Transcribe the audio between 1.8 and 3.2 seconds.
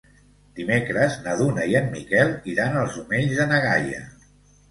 en Miquel iran als